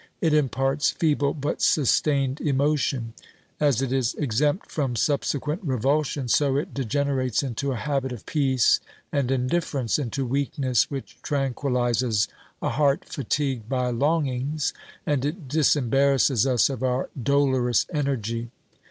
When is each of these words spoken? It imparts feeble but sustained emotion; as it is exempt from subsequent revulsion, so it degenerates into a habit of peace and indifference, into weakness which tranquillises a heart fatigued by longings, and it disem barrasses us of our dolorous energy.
It 0.19 0.33
imparts 0.33 0.89
feeble 0.89 1.35
but 1.35 1.61
sustained 1.61 2.41
emotion; 2.41 3.13
as 3.59 3.83
it 3.83 3.93
is 3.93 4.15
exempt 4.15 4.71
from 4.71 4.95
subsequent 4.95 5.61
revulsion, 5.63 6.27
so 6.27 6.57
it 6.57 6.73
degenerates 6.73 7.43
into 7.43 7.71
a 7.71 7.75
habit 7.75 8.11
of 8.11 8.25
peace 8.25 8.79
and 9.11 9.29
indifference, 9.29 9.99
into 9.99 10.25
weakness 10.25 10.89
which 10.89 11.19
tranquillises 11.21 12.27
a 12.63 12.69
heart 12.69 13.05
fatigued 13.05 13.69
by 13.69 13.91
longings, 13.91 14.73
and 15.05 15.23
it 15.23 15.47
disem 15.47 15.91
barrasses 15.91 16.47
us 16.47 16.67
of 16.67 16.81
our 16.81 17.11
dolorous 17.21 17.85
energy. 17.93 18.49